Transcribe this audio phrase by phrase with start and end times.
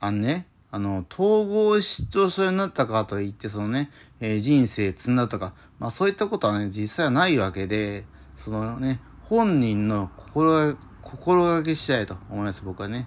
[0.00, 13.06] あのね、あの、統合失調症になったかといって、そのね、えー、人生積んだとか、まあそういったことはね、実際はないわけで、そのね、本人の心が心がけ次第と思います、僕はね。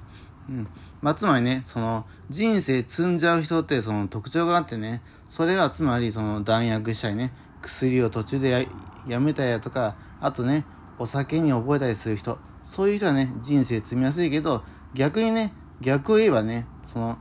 [0.49, 0.67] うん。
[1.01, 8.67] まあ、つまりね、その、人生積んじゃう人ってその特徴があってね、それはつまりその弾薬したりね、薬を途中で
[9.07, 10.65] やめたりだとか、あとね、
[10.97, 14.63] お酒に覚えたりする人、そういう人はね、人生積みやすいけど、
[14.93, 17.17] 逆にね、逆を言えばね、その、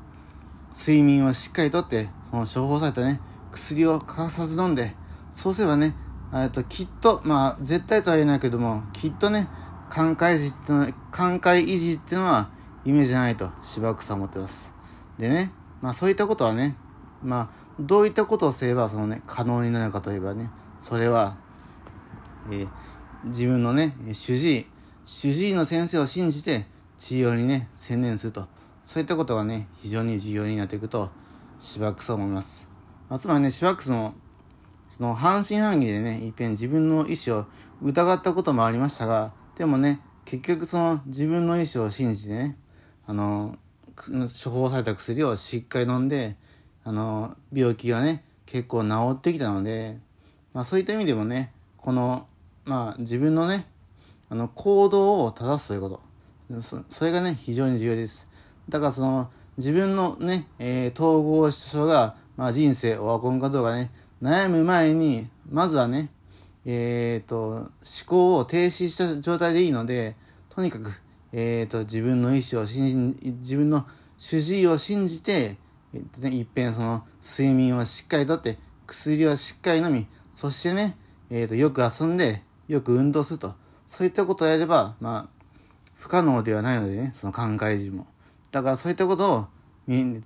[0.73, 3.21] 睡眠をしっかりとって、その処方されたね、
[3.53, 4.95] 薬を欠かさず飲んで、
[5.31, 5.95] そうすればね、
[6.33, 9.49] えっと、きっと、まあ、絶対とは言えないけども、きっとね、
[9.89, 12.51] 寛解維持っての、寛解維持っていうのは、
[12.85, 14.75] 夢じゃないと、しばくさ思ってます。
[15.19, 16.77] でね、まあそういったことはね、
[17.23, 21.37] まあ、どういったことをすれば、そのね、可能になるかといえばね、それは、
[22.51, 22.69] えー、
[23.25, 24.67] 自分のね、主治医、
[25.05, 26.67] 主治医の先生を信じて、
[26.99, 28.47] 治療にね、専念すると。
[28.89, 31.11] そういったことがね、非常に重要になっていくと、
[31.61, 32.71] しばくさ思います。
[33.11, 34.15] まあ、つまりね、しばくすの、
[34.89, 37.45] その半信半疑でね、いっぺん自分の意思を
[37.83, 42.57] 疑ったこともありましたが、でもね、結局その自分の意思を信じてね、
[43.07, 43.59] あの、
[43.95, 46.39] 処方された薬をしっかり飲んで、
[46.83, 49.99] あの、病気がね、結構治ってきたので、
[50.55, 52.27] まあそういった意味でもね、この、
[52.65, 53.67] まあ自分のね、
[54.31, 56.01] あの、行動を正すということ。
[56.89, 58.29] それがね、非常に重要です。
[58.69, 63.91] だからその、自分のね、えー、統合失調症が、まあ人生、オワコンかどうかね、
[64.23, 66.11] 悩む前に、まずはね、
[66.65, 67.71] えっ、ー、と、思
[68.07, 70.17] 考を停止した状態でいいので、
[70.51, 70.93] とにかく、
[71.33, 73.87] えっ、ー、と、自分の意思を信じ、自分の
[74.17, 75.57] 主治医を信じて、
[75.95, 80.97] えっ、とね、いっぺんその睡眠をしっかりとって、薬をしっかり飲み、そしてね、
[81.31, 83.55] えっ、と、よく遊んで、よく運動すると。
[83.87, 85.45] そういったことをやれば、まあ、
[85.95, 88.07] 不可能ではないのでね、その考え時も。
[88.51, 89.47] だからそういったことを、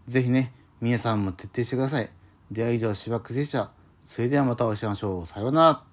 [0.07, 2.11] ぜひね、皆さんも徹底してください。
[2.51, 3.71] では以上、しばくでした。
[4.03, 5.27] それではまたお会いしましょう。
[5.27, 5.92] さようなら。